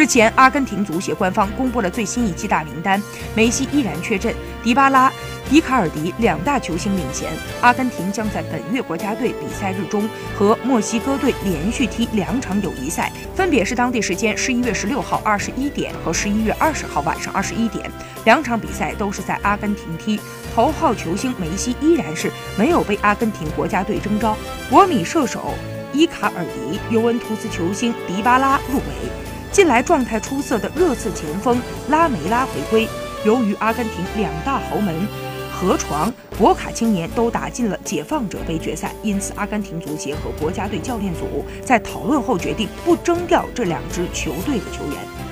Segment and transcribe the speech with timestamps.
[0.00, 2.98] 日前，阿根廷足协官方公布了最新一期大名单，
[3.34, 5.12] 梅西依然缺阵，迪巴拉、
[5.50, 7.28] 伊卡尔迪两大球星领衔。
[7.60, 17.84] 阿根廷将在本月国家队比赛日中和墨西哥队连续踢两场友谊赛，分别是当地时间十一月十六号二十一点和十一月二十号晚上二十一点。
[18.24, 20.18] 两场比赛都是在阿根廷踢，
[20.54, 24.34] 头号球星梅西依然是没有被阿根廷国家队征召，
[24.70, 25.52] 国米射手
[25.92, 29.10] 伊卡尔迪、尤文图斯球星迪巴拉入围。
[29.52, 32.88] 近来状态出色的热刺前锋拉梅拉回归。
[33.24, 34.94] 由于阿根廷两大豪门
[35.52, 45.29] 河床、博卡青年都打进了解放者杯决赛，因此阿根廷足协和国家队教练组在讨论后决定不征调这两支球队的球员。